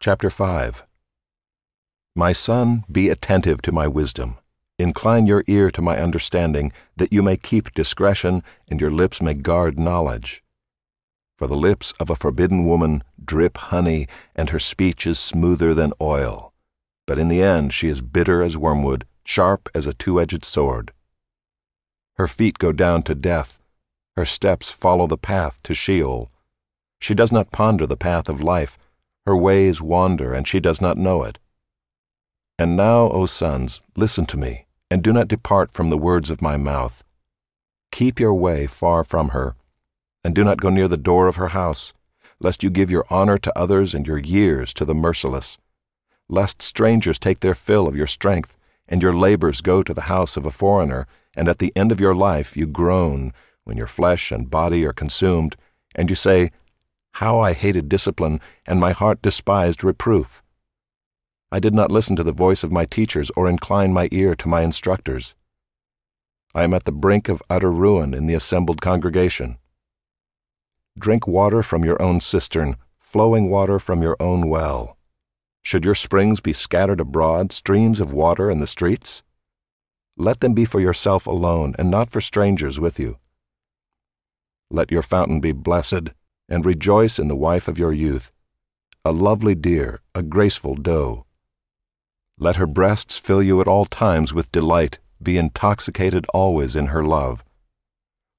Chapter 0.00 0.30
5 0.30 0.84
My 2.14 2.30
son, 2.30 2.84
be 2.90 3.08
attentive 3.08 3.60
to 3.62 3.72
my 3.72 3.88
wisdom. 3.88 4.36
Incline 4.78 5.26
your 5.26 5.42
ear 5.48 5.72
to 5.72 5.82
my 5.82 5.98
understanding, 5.98 6.72
that 6.96 7.12
you 7.12 7.20
may 7.20 7.36
keep 7.36 7.74
discretion, 7.74 8.44
and 8.70 8.80
your 8.80 8.92
lips 8.92 9.20
may 9.20 9.34
guard 9.34 9.76
knowledge. 9.76 10.44
For 11.36 11.48
the 11.48 11.56
lips 11.56 11.92
of 11.98 12.10
a 12.10 12.14
forbidden 12.14 12.64
woman 12.64 13.02
drip 13.22 13.56
honey, 13.56 14.06
and 14.36 14.50
her 14.50 14.60
speech 14.60 15.04
is 15.04 15.18
smoother 15.18 15.74
than 15.74 15.92
oil. 16.00 16.52
But 17.04 17.18
in 17.18 17.26
the 17.26 17.42
end 17.42 17.72
she 17.72 17.88
is 17.88 18.00
bitter 18.00 18.40
as 18.40 18.56
wormwood, 18.56 19.04
sharp 19.24 19.68
as 19.74 19.88
a 19.88 19.94
two 19.94 20.20
edged 20.20 20.44
sword. 20.44 20.92
Her 22.18 22.28
feet 22.28 22.60
go 22.60 22.70
down 22.70 23.02
to 23.02 23.16
death, 23.16 23.58
her 24.16 24.24
steps 24.24 24.70
follow 24.70 25.08
the 25.08 25.18
path 25.18 25.60
to 25.64 25.74
Sheol. 25.74 26.30
She 27.00 27.14
does 27.14 27.32
not 27.32 27.50
ponder 27.50 27.84
the 27.84 27.96
path 27.96 28.28
of 28.28 28.40
life, 28.40 28.78
her 29.28 29.36
ways 29.36 29.82
wander, 29.82 30.32
and 30.32 30.48
she 30.48 30.58
does 30.58 30.80
not 30.80 30.96
know 30.96 31.22
it. 31.22 31.38
And 32.58 32.78
now, 32.78 33.10
O 33.10 33.26
sons, 33.26 33.82
listen 33.94 34.24
to 34.24 34.38
me, 34.38 34.64
and 34.90 35.02
do 35.02 35.12
not 35.12 35.28
depart 35.28 35.70
from 35.70 35.90
the 35.90 35.98
words 35.98 36.30
of 36.30 36.40
my 36.40 36.56
mouth. 36.56 37.04
Keep 37.92 38.18
your 38.18 38.32
way 38.32 38.66
far 38.66 39.04
from 39.04 39.28
her, 39.28 39.54
and 40.24 40.34
do 40.34 40.42
not 40.42 40.62
go 40.62 40.70
near 40.70 40.88
the 40.88 40.96
door 40.96 41.28
of 41.28 41.36
her 41.36 41.48
house, 41.48 41.92
lest 42.40 42.62
you 42.62 42.70
give 42.70 42.90
your 42.90 43.04
honor 43.10 43.36
to 43.36 43.58
others 43.58 43.92
and 43.92 44.06
your 44.06 44.16
years 44.16 44.72
to 44.72 44.86
the 44.86 44.94
merciless, 44.94 45.58
lest 46.30 46.62
strangers 46.62 47.18
take 47.18 47.40
their 47.40 47.54
fill 47.54 47.86
of 47.86 47.94
your 47.94 48.06
strength, 48.06 48.56
and 48.88 49.02
your 49.02 49.12
labors 49.12 49.60
go 49.60 49.82
to 49.82 49.92
the 49.92 50.08
house 50.08 50.38
of 50.38 50.46
a 50.46 50.50
foreigner, 50.50 51.06
and 51.36 51.48
at 51.48 51.58
the 51.58 51.72
end 51.76 51.92
of 51.92 52.00
your 52.00 52.14
life 52.14 52.56
you 52.56 52.66
groan 52.66 53.34
when 53.64 53.76
your 53.76 53.86
flesh 53.86 54.32
and 54.32 54.48
body 54.48 54.86
are 54.86 54.94
consumed, 54.94 55.54
and 55.94 56.08
you 56.08 56.16
say, 56.16 56.50
How 57.18 57.40
I 57.40 57.52
hated 57.52 57.88
discipline, 57.88 58.40
and 58.64 58.78
my 58.78 58.92
heart 58.92 59.20
despised 59.22 59.82
reproof. 59.82 60.40
I 61.50 61.58
did 61.58 61.74
not 61.74 61.90
listen 61.90 62.14
to 62.14 62.22
the 62.22 62.30
voice 62.30 62.62
of 62.62 62.70
my 62.70 62.84
teachers 62.84 63.32
or 63.34 63.48
incline 63.48 63.92
my 63.92 64.08
ear 64.12 64.36
to 64.36 64.46
my 64.46 64.62
instructors. 64.62 65.34
I 66.54 66.62
am 66.62 66.72
at 66.72 66.84
the 66.84 66.92
brink 66.92 67.28
of 67.28 67.42
utter 67.50 67.72
ruin 67.72 68.14
in 68.14 68.26
the 68.26 68.34
assembled 68.34 68.80
congregation. 68.80 69.58
Drink 70.96 71.26
water 71.26 71.64
from 71.64 71.84
your 71.84 72.00
own 72.00 72.20
cistern, 72.20 72.76
flowing 73.00 73.50
water 73.50 73.80
from 73.80 74.00
your 74.00 74.16
own 74.20 74.48
well. 74.48 74.96
Should 75.64 75.84
your 75.84 75.96
springs 75.96 76.38
be 76.38 76.52
scattered 76.52 77.00
abroad, 77.00 77.50
streams 77.50 77.98
of 77.98 78.12
water 78.12 78.48
in 78.48 78.60
the 78.60 78.66
streets? 78.68 79.24
Let 80.16 80.38
them 80.38 80.54
be 80.54 80.64
for 80.64 80.78
yourself 80.78 81.26
alone, 81.26 81.74
and 81.80 81.90
not 81.90 82.10
for 82.10 82.20
strangers 82.20 82.78
with 82.78 83.00
you. 83.00 83.18
Let 84.70 84.92
your 84.92 85.02
fountain 85.02 85.40
be 85.40 85.50
blessed, 85.50 86.10
and 86.48 86.64
rejoice 86.64 87.18
in 87.18 87.28
the 87.28 87.36
wife 87.36 87.68
of 87.68 87.78
your 87.78 87.92
youth, 87.92 88.32
a 89.04 89.12
lovely 89.12 89.54
deer, 89.54 90.00
a 90.14 90.22
graceful 90.22 90.74
doe. 90.74 91.24
Let 92.38 92.56
her 92.56 92.66
breasts 92.66 93.18
fill 93.18 93.42
you 93.42 93.60
at 93.60 93.68
all 93.68 93.84
times 93.84 94.32
with 94.32 94.52
delight, 94.52 94.98
be 95.22 95.36
intoxicated 95.36 96.26
always 96.32 96.76
in 96.76 96.86
her 96.86 97.04
love. 97.04 97.44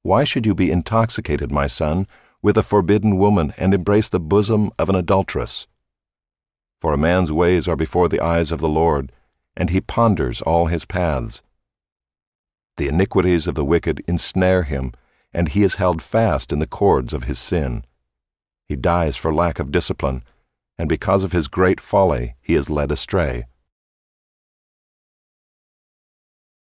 Why 0.04 0.24
should 0.24 0.46
you 0.46 0.56
be 0.56 0.72
intoxicated, 0.72 1.52
my 1.52 1.68
son, 1.68 2.08
with 2.42 2.58
a 2.58 2.64
forbidden 2.64 3.18
woman, 3.18 3.54
and 3.58 3.74
embrace 3.74 4.08
the 4.08 4.20
bosom 4.20 4.72
of 4.80 4.90
an 4.90 4.96
adulteress? 4.96 5.68
For 6.80 6.94
a 6.94 6.98
man's 6.98 7.32
ways 7.32 7.68
are 7.68 7.76
before 7.76 8.08
the 8.08 8.22
eyes 8.22 8.52
of 8.52 8.62
the 8.62 8.70
Lord, 8.70 9.12
and 9.58 9.70
he 9.70 9.82
ponders 9.82 10.42
all 10.42 10.68
his 10.68 10.86
paths. 10.86 11.42
The 12.78 12.88
iniquities 12.88 13.46
of 13.46 13.56
the 13.56 13.66
wicked 13.66 14.02
ensnare 14.08 14.64
him, 14.64 14.94
and 15.34 15.50
he 15.50 15.64
is 15.64 15.76
held 15.76 16.02
fast 16.02 16.54
in 16.54 16.60
the 16.60 16.68
cords 16.68 17.14
of 17.14 17.26
his 17.26 17.38
sin. 17.38 17.84
He 18.70 18.76
dies 18.76 19.18
for 19.18 19.34
lack 19.34 19.58
of 19.58 19.72
discipline, 19.72 20.24
and 20.78 20.88
because 20.88 21.24
of 21.24 21.32
his 21.32 21.48
great 21.48 21.82
folly 21.82 22.36
he 22.40 22.54
is 22.54 22.70
led 22.70 22.92
astray. 22.92 23.48